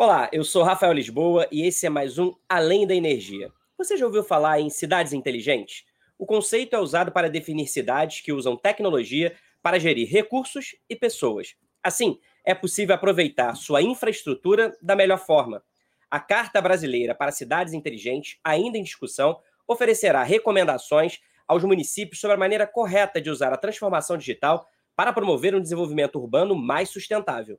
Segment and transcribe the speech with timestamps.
[0.00, 3.50] Olá, eu sou Rafael Lisboa e esse é mais um Além da Energia.
[3.76, 5.84] Você já ouviu falar em cidades inteligentes?
[6.16, 11.56] O conceito é usado para definir cidades que usam tecnologia para gerir recursos e pessoas.
[11.82, 15.64] Assim, é possível aproveitar sua infraestrutura da melhor forma.
[16.08, 22.38] A Carta Brasileira para Cidades Inteligentes, ainda em discussão, oferecerá recomendações aos municípios sobre a
[22.38, 27.58] maneira correta de usar a transformação digital para promover um desenvolvimento urbano mais sustentável.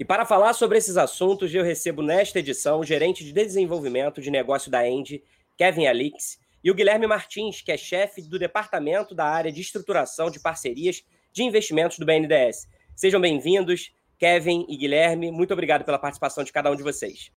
[0.00, 4.30] E para falar sobre esses assuntos, eu recebo nesta edição o gerente de desenvolvimento de
[4.30, 5.22] negócio da End,
[5.58, 10.30] Kevin Alix, e o Guilherme Martins, que é chefe do departamento da área de estruturação
[10.30, 12.66] de parcerias de investimentos do BNDES.
[12.96, 15.30] Sejam bem-vindos, Kevin e Guilherme.
[15.30, 17.30] Muito obrigado pela participação de cada um de vocês.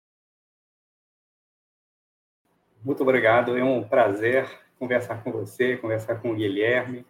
[2.82, 3.58] Muito obrigado.
[3.58, 7.04] É um prazer conversar com você, conversar com o Guilherme,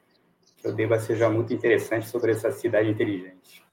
[0.56, 3.63] que eu deva seja muito interessante sobre essa cidade inteligente.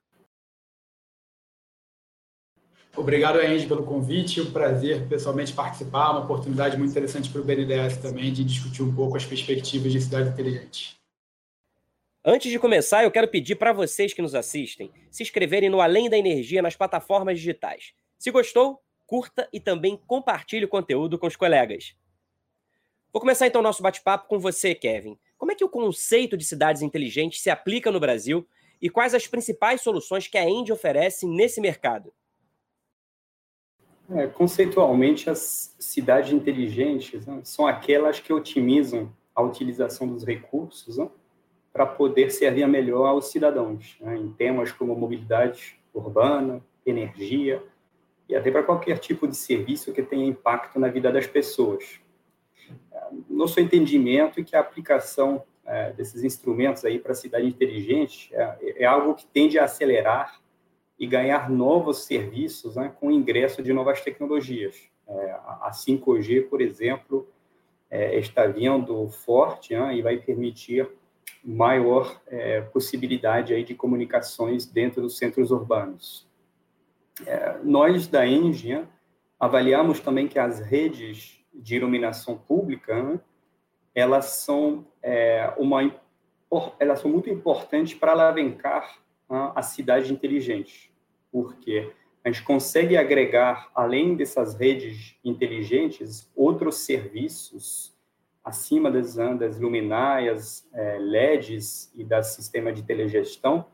[2.96, 4.42] Obrigado, Andy, pelo convite.
[4.42, 6.12] Um prazer pessoalmente participar.
[6.12, 10.02] Uma oportunidade muito interessante para o BNDES também de discutir um pouco as perspectivas de
[10.02, 11.00] cidade inteligente.
[12.24, 16.10] Antes de começar, eu quero pedir para vocês que nos assistem se inscreverem no Além
[16.10, 17.94] da Energia nas plataformas digitais.
[18.20, 21.96] Se gostou, curta e também compartilhe o conteúdo com os colegas.
[23.12, 25.18] Vou começar então o nosso bate-papo com você, Kevin.
[25.38, 28.48] Como é que o conceito de cidades inteligentes se aplica no Brasil
[28.80, 32.14] e quais as principais soluções que a End oferece nesse mercado?
[34.14, 41.10] É, conceitualmente, as cidades inteligentes né, são aquelas que otimizam a utilização dos recursos né,
[41.72, 47.64] para poder servir melhor aos cidadãos, né, em temas como mobilidade urbana, energia
[48.28, 52.02] e até para qualquer tipo de serviço que tenha impacto na vida das pessoas.
[53.30, 58.84] Nosso entendimento é que a aplicação é, desses instrumentos aí para a cidade inteligente é,
[58.84, 60.41] é algo que tende a acelerar
[61.02, 64.88] e ganhar novos serviços né, com o ingresso de novas tecnologias.
[65.08, 67.28] É, a 5G, por exemplo,
[67.90, 70.88] é, está vindo forte né, e vai permitir
[71.44, 76.30] maior é, possibilidade aí de comunicações dentro dos centros urbanos.
[77.26, 78.88] É, nós, da Engie, né,
[79.40, 83.20] avaliamos também que as redes de iluminação pública, né,
[83.96, 86.00] elas são é, uma
[86.80, 90.91] elas são muito importantes para alavancar né, a cidade inteligente
[91.32, 91.92] porque
[92.24, 97.96] a gente consegue agregar, além dessas redes inteligentes, outros serviços
[98.44, 103.66] acima das, das luminárias, é, LEDs e das sistemas de telegestão,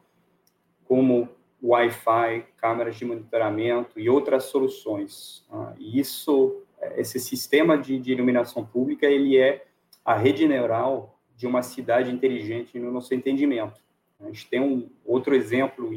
[0.85, 1.29] como
[1.61, 5.45] Wi-Fi, câmeras de monitoramento e outras soluções.
[5.51, 6.61] Ah, e isso,
[6.95, 9.65] esse sistema de, de iluminação pública, ele é
[10.05, 13.81] a rede neural de uma cidade inteligente no nosso entendimento.
[14.19, 15.93] A gente tem um outro exemplo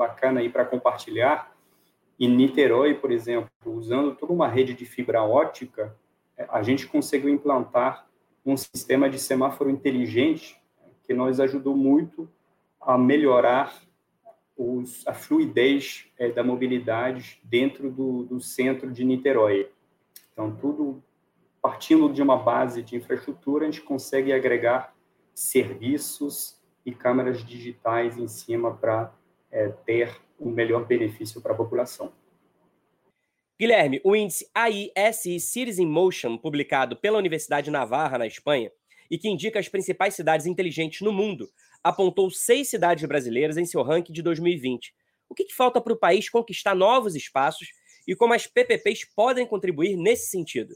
[0.00, 1.54] bacana aí para compartilhar.
[2.18, 5.94] Em Niterói, por exemplo, usando toda uma rede de fibra ótica,
[6.38, 8.08] é, a gente conseguiu implantar
[8.44, 10.58] um sistema de semáforo inteligente
[11.04, 12.26] que nos ajudou muito
[12.80, 13.74] a melhorar
[14.56, 19.70] os, a fluidez é, da mobilidade dentro do, do centro de Niterói.
[20.32, 21.02] Então, tudo
[21.60, 24.94] partindo de uma base de infraestrutura, a gente consegue agregar
[25.34, 29.12] serviços e câmeras digitais em cima para
[29.50, 32.12] é, ter um melhor benefício para a população.
[33.58, 38.72] Guilherme, o índice AISI Cities in Motion, publicado pela Universidade Navarra, na Espanha,
[39.10, 41.46] e que indica as principais cidades inteligentes no mundo,
[41.82, 44.94] apontou seis cidades brasileiras em seu ranking de 2020.
[45.28, 47.68] O que, que falta para o país conquistar novos espaços
[48.06, 50.74] e como as PPPs podem contribuir nesse sentido?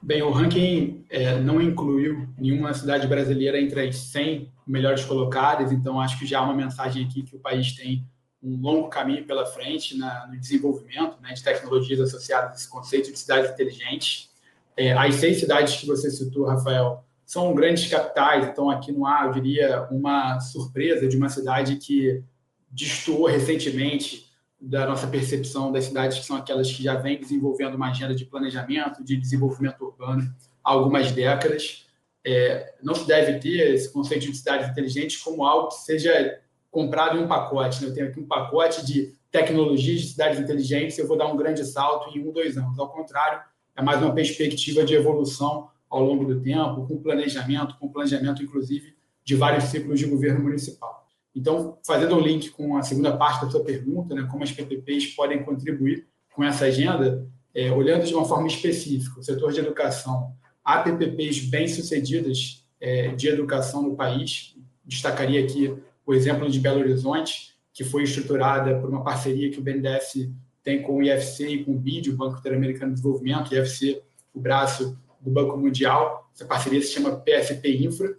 [0.00, 6.00] Bem, o ranking é, não incluiu nenhuma cidade brasileira entre as 100 melhores colocadas, então
[6.00, 8.06] acho que já há uma mensagem aqui que o país tem
[8.40, 13.10] um longo caminho pela frente na, no desenvolvimento né, de tecnologias associadas a esse conceito
[13.10, 14.30] de cidades inteligentes.
[14.76, 19.26] É, as seis cidades que você citou, Rafael, são grandes capitais, então aqui não há,
[19.26, 22.22] eu diria, uma surpresa de uma cidade que
[22.70, 24.27] destoou recentemente
[24.60, 28.24] da nossa percepção das cidades que são aquelas que já vêm desenvolvendo uma agenda de
[28.24, 30.34] planejamento, de desenvolvimento urbano
[30.64, 31.86] há algumas décadas.
[32.26, 36.40] É, não se deve ter esse conceito de cidades inteligentes como algo que seja
[36.70, 37.82] comprado em um pacote.
[37.82, 37.88] Né?
[37.88, 41.64] Eu tenho aqui um pacote de tecnologias de cidades inteligentes, eu vou dar um grande
[41.64, 42.78] salto em um, dois anos.
[42.78, 43.40] Ao contrário,
[43.76, 48.96] é mais uma perspectiva de evolução ao longo do tempo, com planejamento, com planejamento, inclusive,
[49.24, 51.07] de vários ciclos de governo municipal.
[51.38, 55.14] Então, fazendo o link com a segunda parte da sua pergunta, né, como as PPPs
[55.14, 57.24] podem contribuir com essa agenda,
[57.54, 60.32] é, olhando de uma forma específica o setor de educação,
[60.64, 64.56] há PPPs bem-sucedidas é, de educação no país.
[64.84, 65.72] Destacaria aqui
[66.04, 70.32] o exemplo de Belo Horizonte, que foi estruturada por uma parceria que o BNDES
[70.64, 74.02] tem com o IFC e com o BID, o Banco Interamericano de Desenvolvimento, IFC,
[74.34, 76.28] o braço do Banco Mundial.
[76.34, 78.16] Essa parceria se chama PFP Infra.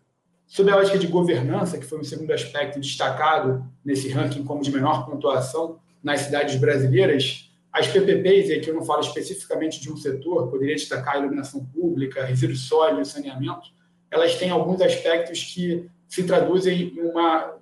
[0.50, 4.72] Sob a ótica de governança, que foi um segundo aspecto destacado nesse ranking como de
[4.72, 9.96] menor pontuação nas cidades brasileiras, as PPPs, e aqui eu não falo especificamente de um
[9.96, 13.69] setor, poderia destacar a iluminação pública, resíduos sólidos, saneamento,
[14.10, 17.54] elas têm alguns aspectos que se traduzem em uma,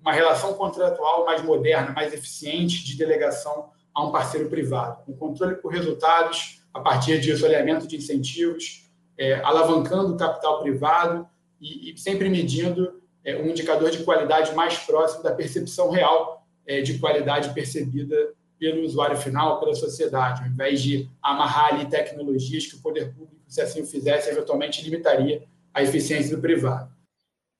[0.00, 5.56] uma relação contratual mais moderna, mais eficiente de delegação a um parceiro privado, um controle
[5.56, 8.88] por resultados a partir de isolamento de incentivos,
[9.18, 11.28] é, alavancando o capital privado
[11.64, 16.82] e, e sempre medindo é, um indicador de qualidade mais próximo da percepção real é,
[16.82, 22.76] de qualidade percebida pelo usuário final, pela sociedade, ao invés de amarrar ali tecnologias que
[22.76, 26.92] o poder público, se assim o fizesse, eventualmente limitaria a eficiência do privado.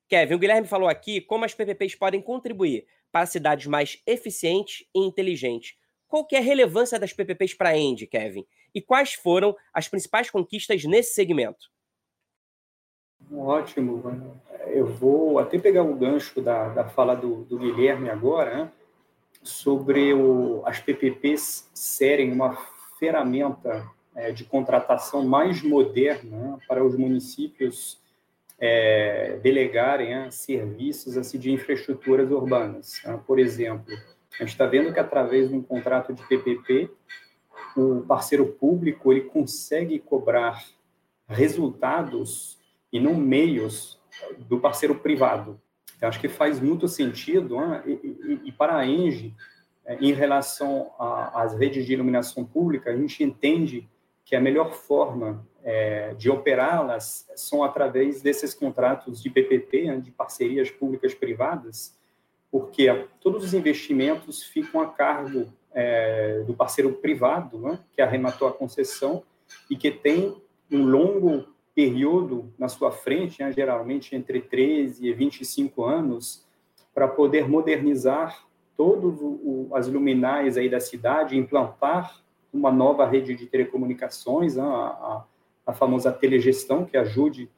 [0.08, 5.00] Kevin, o Guilherme falou aqui como as PPPs podem contribuir para cidades mais eficientes e
[5.00, 5.74] inteligentes.
[6.06, 8.46] Qual que é a relevância das PPPs para a End, Kevin?
[8.74, 11.73] E quais foram as principais conquistas nesse segmento?
[13.32, 14.40] Ótimo.
[14.66, 18.72] Eu vou até pegar o gancho da, da fala do, do Guilherme agora, né?
[19.42, 22.56] sobre o, as PPPs serem uma
[22.98, 26.58] ferramenta é, de contratação mais moderna né?
[26.66, 28.00] para os municípios
[28.58, 33.02] é, delegarem né, serviços assim, de infraestruturas urbanas.
[33.04, 33.20] Né?
[33.26, 33.94] Por exemplo,
[34.34, 36.90] a gente está vendo que através de um contrato de PPP,
[37.76, 40.64] o parceiro público ele consegue cobrar
[41.28, 42.58] resultados
[42.94, 44.00] e não meios
[44.38, 45.61] do parceiro privado.
[46.00, 47.82] Eu acho que faz muito sentido, né?
[47.85, 49.35] e, e, e, para a ENGE,
[49.85, 50.93] é, em relação
[51.35, 53.88] às redes de iluminação pública, a gente entende
[54.25, 60.12] que a melhor forma é, de operá-las são através desses contratos de PPP, né, de
[60.12, 61.99] parcerias públicas-privadas,
[62.49, 68.52] porque todos os investimentos ficam a cargo é, do parceiro privado, né, que arrematou a
[68.52, 69.25] concessão
[69.69, 75.84] e que tem um longo período na sua frente, né, geralmente entre 13 e 25
[75.84, 76.46] anos,
[76.94, 79.18] para poder modernizar todas
[79.72, 82.22] as luminárias aí da cidade, implantar
[82.52, 85.24] uma nova rede de telecomunicações, né, a, a,
[85.66, 87.50] a famosa telegestão, que ajude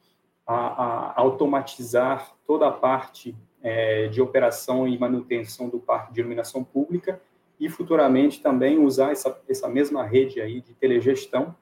[0.46, 6.62] a, a automatizar toda a parte é, de operação e manutenção do parque de iluminação
[6.64, 7.20] pública
[7.58, 11.54] e futuramente também usar essa, essa mesma rede aí de telegestão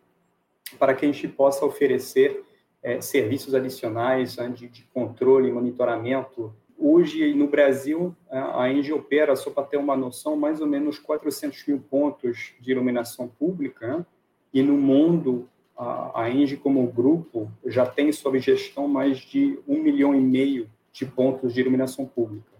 [0.74, 2.44] para que a gente possa oferecer
[2.82, 6.54] é, serviços adicionais né, de, de, controle e monitoramento.
[6.78, 11.66] Hoje, no Brasil, a Engie opera, só para ter uma noção, mais ou menos 400
[11.66, 14.06] mil pontos de iluminação pública, né?
[14.52, 19.80] e no mundo, a, a Engie, como grupo, já tem sob gestão mais de um
[19.80, 22.54] milhão e meio de pontos de iluminação pública.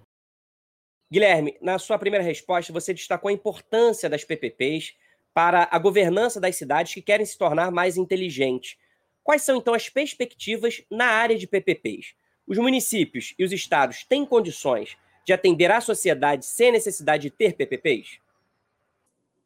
[1.13, 4.95] Guilherme, na sua primeira resposta, você destacou a importância das PPPs
[5.35, 8.77] para a governança das cidades que querem se tornar mais inteligentes.
[9.23, 12.15] Quais são, então, as perspectivas na área de PPPs?
[12.47, 14.97] Os municípios e os estados têm condições
[15.27, 18.19] de atender à sociedade sem necessidade de ter PPPs?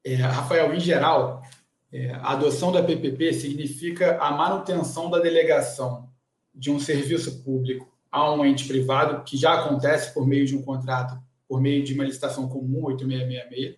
[0.05, 1.43] É, Rafael, em geral,
[1.93, 6.09] é, a adoção da PPP significa a manutenção da delegação
[6.55, 10.63] de um serviço público a um ente privado, que já acontece por meio de um
[10.63, 13.77] contrato, por meio de uma licitação comum 8666,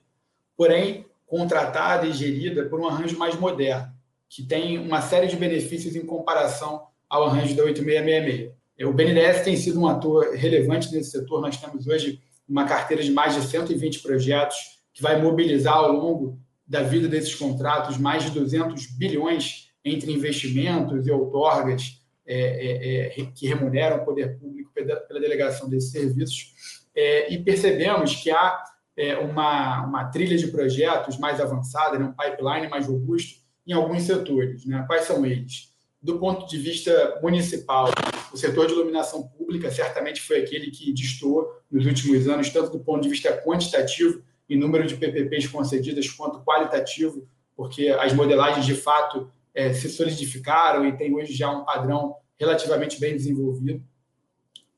[0.57, 3.89] porém contratada e gerida por um arranjo mais moderno,
[4.29, 8.51] que tem uma série de benefícios em comparação ao arranjo da 8666.
[8.83, 11.41] O BNDES tem sido um ator relevante nesse setor.
[11.41, 14.57] Nós temos hoje uma carteira de mais de 120 projetos
[14.93, 21.07] que vai mobilizar ao longo da vida desses contratos mais de 200 bilhões entre investimentos
[21.07, 26.53] e outorgas é, é, é, que remuneram o poder público pela delegação desses serviços.
[26.95, 28.65] É, e percebemos que há
[29.01, 34.03] é, uma, uma trilha de projetos mais avançada, né, um pipeline mais robusto em alguns
[34.03, 34.67] setores.
[34.67, 34.85] Né?
[34.87, 35.71] Quais são eles?
[36.03, 37.91] Do ponto de vista municipal,
[38.31, 42.81] o setor de iluminação pública certamente foi aquele que distou nos últimos anos, tanto do
[42.81, 47.27] ponto de vista quantitativo, em número de PPPs concedidas, quanto qualitativo,
[47.57, 53.01] porque as modelagens de fato é, se solidificaram e tem hoje já um padrão relativamente
[53.01, 53.83] bem desenvolvido.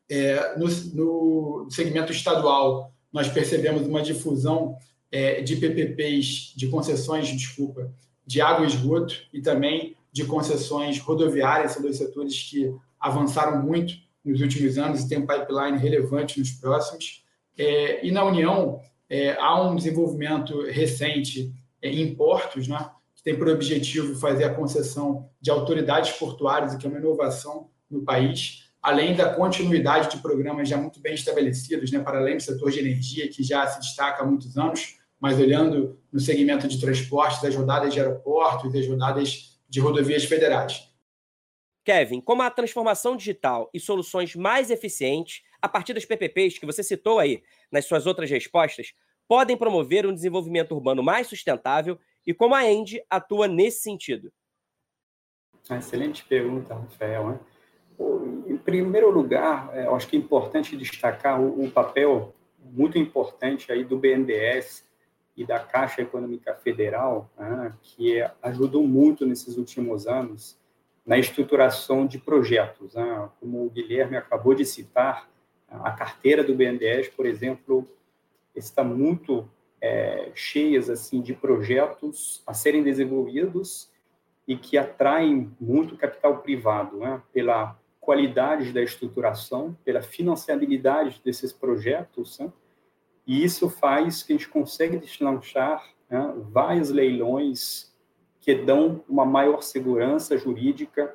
[0.09, 4.77] É, no, no, segmento estadual, nós percebemos uma difusão
[5.11, 7.93] é, de PPPs, de concessões, desculpa,
[8.27, 13.95] de água e esgoto e também de concessões rodoviárias, são dois setores que avançaram muito
[14.25, 17.25] nos últimos anos e tem um pipeline relevante nos próximos.
[17.59, 23.37] É, e na União, é, há um desenvolvimento recente é, em portos, né, que tem
[23.37, 28.62] por objetivo fazer a concessão de autoridades portuárias, o que é uma inovação no país,
[28.83, 32.81] além da continuidade de programas já muito bem estabelecidos, né, para além do setor de
[32.81, 37.55] energia, que já se destaca há muitos anos, mas olhando no segmento de transportes, as
[37.55, 40.91] rodadas de aeroportos e as rodadas de rodovias federais.
[41.85, 46.83] Kevin, como a transformação digital e soluções mais eficientes, a partir das PPPs que você
[46.83, 48.95] citou aí nas suas outras respostas,
[49.29, 54.33] podem promover um desenvolvimento urbano mais sustentável e como a ENDE atua nesse sentido?
[55.71, 57.31] Excelente pergunta, Rafael.
[57.31, 57.41] Né?
[58.47, 63.85] Em primeiro lugar, é, eu acho que é importante destacar o, papel muito importante aí
[63.85, 64.87] do BNDES
[65.37, 70.59] e da Caixa Econômica Federal, né, que ajudou muito nesses últimos anos
[71.05, 72.95] na estruturação de projetos.
[72.95, 73.29] Né?
[73.41, 75.29] Como o Guilherme acabou de citar,
[75.69, 77.89] a carteira do BNDES, por exemplo,
[78.55, 79.49] está muito
[79.81, 83.91] é, cheias assim de projetos a serem desenvolvidos
[84.47, 87.23] e que atraem muito capital privado, né?
[87.33, 92.53] pela qualidade da estruturação, pela financiabilidade desses projetos, né?
[93.25, 97.95] e isso faz que a gente consiga deslanchar né, vários leilões
[98.41, 101.15] que dão uma maior segurança jurídica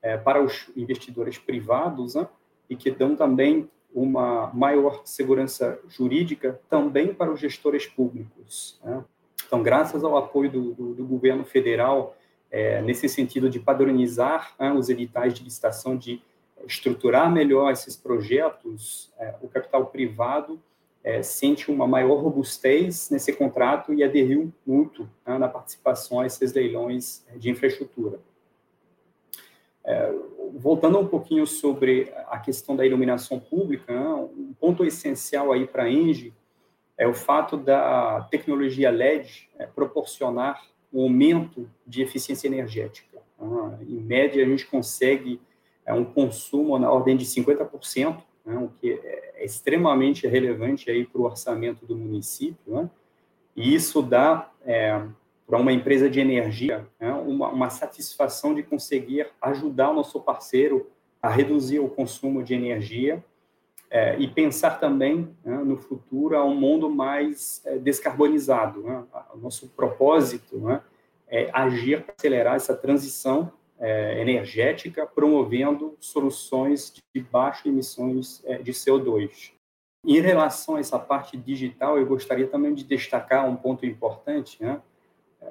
[0.00, 2.28] é, para os investidores privados né,
[2.68, 8.80] e que dão também uma maior segurança jurídica também para os gestores públicos.
[8.84, 9.04] Né?
[9.44, 12.16] Então, graças ao apoio do, do, do governo federal
[12.50, 16.20] é, nesse sentido de padronizar né, os editais de licitação, de
[16.66, 20.60] estruturar melhor esses projetos, é, o capital privado
[21.02, 26.52] é, sente uma maior robustez nesse contrato e aderiu muito né, na participação a esses
[26.52, 28.20] leilões de infraestrutura.
[29.84, 30.12] É,
[30.54, 35.84] voltando um pouquinho sobre a questão da iluminação pública, né, um ponto essencial aí para
[35.84, 36.34] a ENGIE
[36.98, 43.18] é o fato da tecnologia LED é, proporcionar um aumento de eficiência energética.
[43.88, 45.40] Em média, a gente consegue
[45.86, 51.24] é, um consumo na ordem de 50%, né, o que é extremamente relevante para o
[51.24, 52.90] orçamento do município, né?
[53.56, 55.02] e isso dá é,
[55.46, 60.88] para uma empresa de energia né, uma, uma satisfação de conseguir ajudar o nosso parceiro
[61.22, 63.22] a reduzir o consumo de energia
[63.90, 68.82] é, e pensar também né, no futuro a um mundo mais é, descarbonizado.
[68.82, 69.04] Né?
[69.34, 70.80] O nosso propósito né,
[71.28, 78.72] é agir para acelerar essa transição é, energética, promovendo soluções de baixas emissões é, de
[78.72, 79.52] CO2.
[80.06, 84.62] Em relação a essa parte digital, eu gostaria também de destacar um ponto importante.
[84.62, 84.80] Né?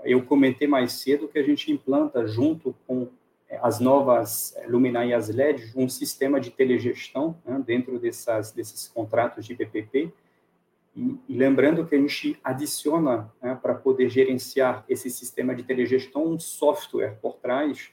[0.03, 3.09] Eu comentei mais cedo que a gente implanta, junto com
[3.57, 10.13] as novas luminárias LED, um sistema de telegestão né, dentro dessas, desses contratos de PPP.
[10.95, 16.25] E, e lembrando que a gente adiciona, né, para poder gerenciar esse sistema de telegestão,
[16.25, 17.89] um software por trás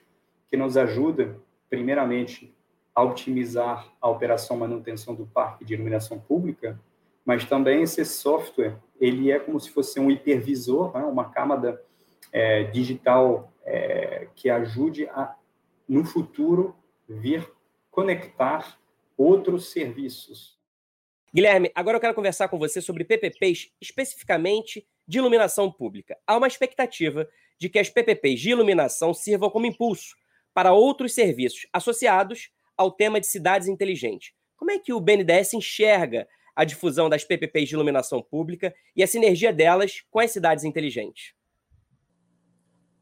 [0.51, 1.37] que nos ajuda,
[1.71, 2.55] primeiramente,
[2.95, 6.79] a otimizar a operação manutenção do parque de iluminação pública,
[7.25, 11.83] mas também esse software, ele é como se fosse um hipervisor, né, uma camada
[12.33, 15.35] é, digital é, que ajude a
[15.89, 16.77] no futuro,
[17.09, 17.51] vir
[17.91, 18.79] conectar
[19.17, 20.57] outros serviços.
[21.33, 26.17] Guilherme, agora eu quero conversar com você sobre PPPs, especificamente de iluminação pública.
[26.27, 27.29] Há uma expectativa
[27.59, 30.17] de que as PPPs de iluminação sirvam como impulso
[30.53, 34.33] para outros serviços associados ao tema de cidades inteligentes.
[34.57, 39.07] Como é que o BNDES enxerga a difusão das PPPs de iluminação pública e a
[39.07, 41.36] sinergia delas com as cidades inteligentes?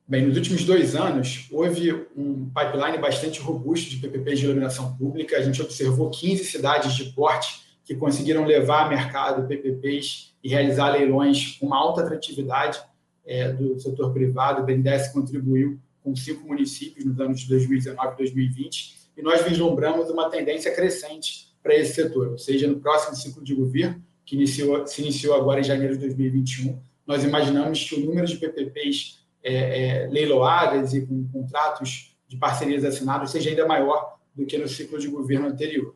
[0.06, 5.38] Bem, nos últimos dois anos, houve um pipeline bastante robusto de PPPs de iluminação pública.
[5.38, 10.90] A gente observou 15 cidades de porte que conseguiram levar a mercado PPPs e realizar
[10.90, 12.82] leilões com uma alta atratividade
[13.24, 14.60] é, do setor privado.
[14.60, 20.10] O BNDES contribuiu com cinco municípios nos anos de 2019 e 2020 e nós vislumbramos
[20.10, 24.86] uma tendência crescente para esse setor, ou seja, no próximo ciclo de governo, que iniciou,
[24.86, 30.04] se iniciou agora em janeiro de 2021, nós imaginamos que o número de PPPs é,
[30.04, 34.98] é, leiloadas e com contratos de parcerias assinados seja ainda maior do que no ciclo
[34.98, 35.94] de governo anterior.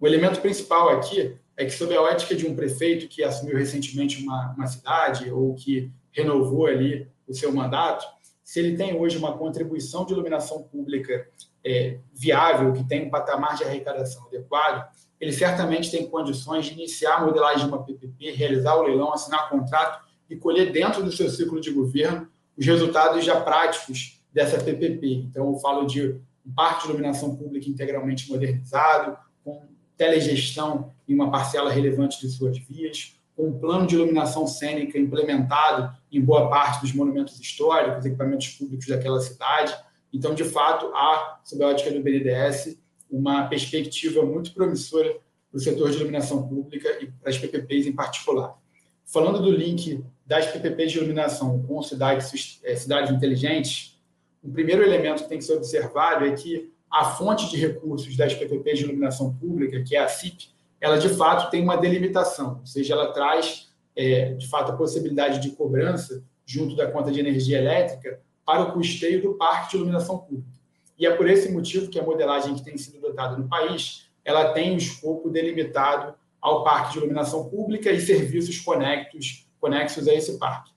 [0.00, 4.22] O elemento principal aqui é que, sob a ótica de um prefeito que assumiu recentemente
[4.22, 8.04] uma, uma cidade ou que renovou ali o seu mandato,
[8.42, 11.26] se ele tem hoje uma contribuição de iluminação pública
[11.64, 14.86] é, viável, que tem um patamar de arrecadação adequado,
[15.18, 19.48] ele certamente tem condições de iniciar a modelagem de uma PPP, realizar o leilão, assinar
[19.48, 25.26] contrato e colher dentro do seu ciclo de governo os resultados já práticos dessa PPP.
[25.30, 29.62] Então, eu falo de um parque de iluminação pública integralmente modernizado, com
[29.96, 35.94] telegestão em uma parcela relevante de suas vias, com um plano de iluminação cênica implementado
[36.10, 39.74] em boa parte dos monumentos históricos, equipamentos públicos daquela cidade.
[40.12, 42.78] Então, de fato, há, sob a ótica do BNDES,
[43.10, 45.16] uma perspectiva muito promissora
[45.50, 48.56] para o setor de iluminação pública e para as PPPs em particular.
[49.04, 54.00] Falando do link das PPPs de iluminação com cidades, é, cidades inteligentes,
[54.42, 58.34] o primeiro elemento que tem que ser observado é que a fonte de recursos das
[58.34, 60.50] PPPs de iluminação pública, que é a CIP,
[60.80, 65.40] ela de fato tem uma delimitação, ou seja, ela traz é, de fato a possibilidade
[65.40, 70.18] de cobrança junto da conta de energia elétrica para o custeio do parque de iluminação
[70.18, 70.60] pública.
[70.98, 74.52] E é por esse motivo que a modelagem que tem sido adotada no país, ela
[74.52, 80.36] tem um escopo delimitado ao parque de iluminação pública e serviços conectos, conexos a esse
[80.36, 80.70] parque.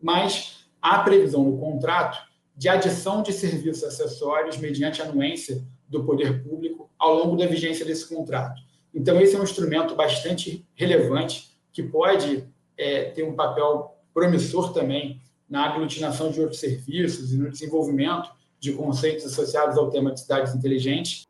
[0.00, 2.16] Mas há previsão no contrato
[2.56, 8.08] de adição de serviços acessórios mediante anuência do poder público ao longo da vigência desse
[8.08, 8.62] contrato.
[8.94, 12.48] Então, esse é um instrumento bastante relevante que pode
[12.78, 15.20] é, ter um papel promissor também
[15.50, 20.54] na aglutinação de outros serviços e no desenvolvimento de conceitos associados ao tema de cidades
[20.54, 21.26] inteligentes.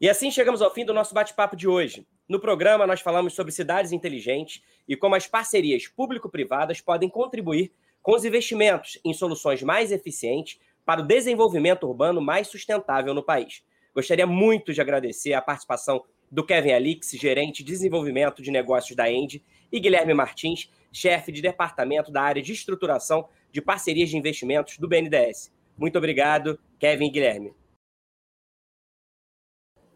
[0.00, 2.06] E assim chegamos ao fim do nosso bate-papo de hoje.
[2.32, 8.12] No programa, nós falamos sobre cidades inteligentes e como as parcerias público-privadas podem contribuir com
[8.12, 13.62] os investimentos em soluções mais eficientes para o desenvolvimento urbano mais sustentável no país.
[13.94, 19.12] Gostaria muito de agradecer a participação do Kevin Alix, gerente de desenvolvimento de negócios da
[19.12, 24.78] End, e Guilherme Martins, chefe de departamento da área de estruturação de parcerias de investimentos
[24.78, 25.52] do BNDES.
[25.76, 27.61] Muito obrigado, Kevin e Guilherme.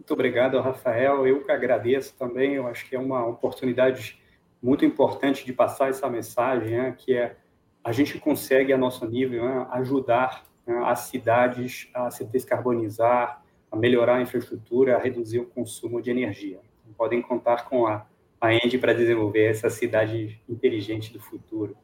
[0.07, 1.27] Muito obrigado, Rafael.
[1.27, 2.55] Eu que agradeço também.
[2.55, 4.17] Eu acho que é uma oportunidade
[4.63, 7.35] muito importante de passar essa mensagem, né, que é
[7.83, 13.75] a gente consegue, a nosso nível, né, ajudar né, as cidades a se descarbonizar, a
[13.75, 16.61] melhorar a infraestrutura, a reduzir o consumo de energia.
[16.97, 18.07] Podem contar com a,
[18.41, 21.77] a para desenvolver essa cidade inteligente do futuro.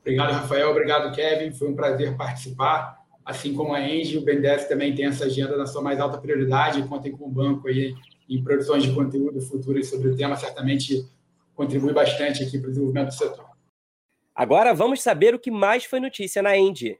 [0.00, 0.68] Obrigado, Rafael.
[0.70, 1.52] Obrigado, Kevin.
[1.52, 2.97] Foi um prazer participar.
[3.28, 6.82] Assim como a Engie, o BNDES também tem essa agenda na sua mais alta prioridade.
[6.88, 7.94] Contem com o banco aí
[8.26, 10.34] em produções de conteúdo futuras sobre o tema.
[10.34, 11.06] Certamente
[11.54, 13.44] contribui bastante aqui para o desenvolvimento do setor.
[14.34, 16.98] Agora vamos saber o que mais foi notícia na Endy.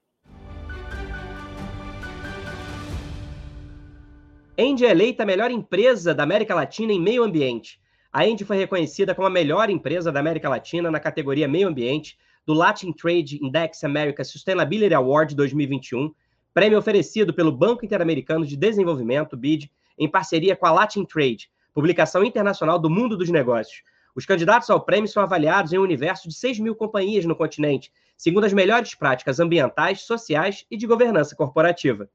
[4.58, 7.80] Endy é eleita a melhor empresa da América Latina em meio ambiente.
[8.12, 12.18] A Endy foi reconhecida como a melhor empresa da América Latina na categoria Meio Ambiente
[12.48, 16.10] do Latin Trade Index America Sustainability Award 2021,
[16.54, 22.24] prêmio oferecido pelo Banco Interamericano de Desenvolvimento, BID, em parceria com a Latin Trade, publicação
[22.24, 23.82] internacional do mundo dos negócios,
[24.16, 27.92] os candidatos ao prêmio são avaliados em um universo de 6 mil companhias no continente,
[28.16, 32.08] segundo as melhores práticas ambientais, sociais e de governança corporativa.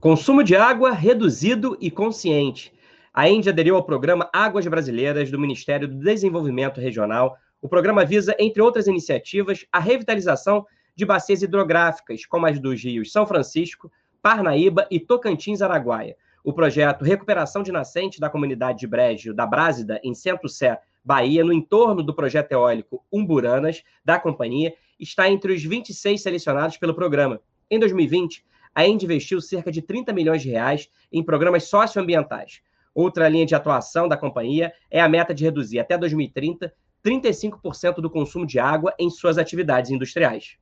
[0.00, 2.72] Consumo de água reduzido e consciente.
[3.12, 7.36] A Índia aderiu ao programa Águas Brasileiras do Ministério do Desenvolvimento Regional.
[7.60, 13.10] O programa visa, entre outras iniciativas, a revitalização de bacias hidrográficas, como as dos rios
[13.10, 13.90] São Francisco,
[14.22, 16.16] Parnaíba e Tocantins-Araguaia.
[16.44, 21.52] O projeto Recuperação de Nascente da Comunidade de Brejo da Brásida, em Centro-Sé, Bahia, no
[21.52, 27.40] entorno do projeto eólico Umburanas, da companhia, está entre os 26 selecionados pelo programa.
[27.68, 32.60] Em 2020, a End investiu cerca de 30 milhões de reais em programas socioambientais.
[32.94, 36.72] Outra linha de atuação da companhia é a meta de reduzir até 2030
[37.08, 40.58] 35% do consumo de água em suas atividades industriais.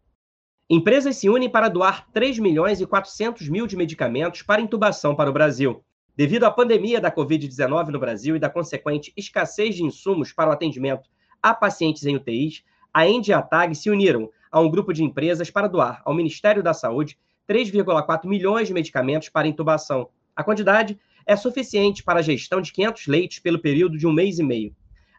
[0.70, 5.28] Empresas se unem para doar 3 milhões e 400 mil de medicamentos para intubação para
[5.28, 5.84] o Brasil.
[6.14, 10.52] Devido à pandemia da Covid-19 no Brasil e da consequente escassez de insumos para o
[10.52, 11.08] atendimento
[11.42, 12.62] a pacientes em UTIs,
[12.94, 16.14] a Endi e a TAG se uniram a um grupo de empresas para doar ao
[16.14, 20.08] Ministério da Saúde 3,4 milhões de medicamentos para intubação.
[20.34, 24.38] A quantidade é suficiente para a gestão de 500 leitos pelo período de um mês
[24.38, 24.74] e meio.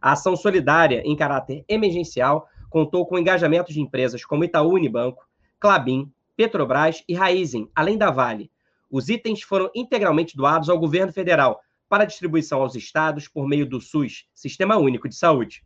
[0.07, 5.27] A ação solidária, em caráter emergencial, contou com engajamento de empresas como Itaú Unibanco,
[5.59, 8.49] Clabin, Petrobras e Raizen, além da Vale,
[8.89, 13.81] os itens foram integralmente doados ao governo federal para distribuição aos estados por meio do
[13.81, 15.61] SUS, Sistema Único de Saúde.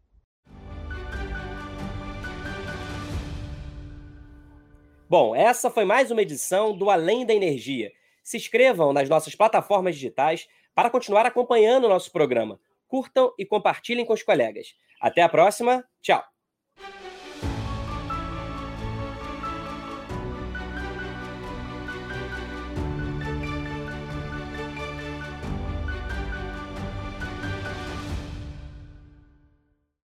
[5.07, 7.91] Bom, essa foi mais uma edição do Além da Energia.
[8.23, 12.59] Se inscrevam nas nossas plataformas digitais para continuar acompanhando o nosso programa.
[12.91, 14.75] Curtam e compartilhem com os colegas.
[14.99, 15.81] Até a próxima.
[16.01, 16.21] Tchau.